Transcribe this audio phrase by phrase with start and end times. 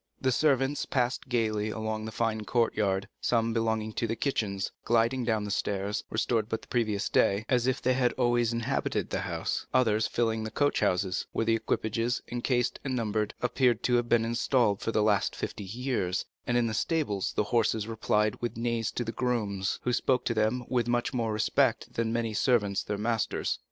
[0.19, 5.43] The servants passed gayly along the fine courtyard; some, belonging to the kitchens, gliding down
[5.43, 9.67] the stairs, restored but the previous day, as if they had always inhabited the house;
[9.75, 14.25] others filling the coach houses, where the equipages, encased and numbered, appeared to have been
[14.25, 18.89] installed for the last fifty years; and in the stables the horses replied with neighs
[18.93, 22.87] to the grooms, who spoke to them with much more respect than many servants pay
[22.87, 23.59] their masters.